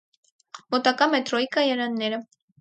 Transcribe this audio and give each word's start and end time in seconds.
Մոտակա 0.75 1.07
մետրոյի 1.11 1.49
կայարանները։ 1.57 2.21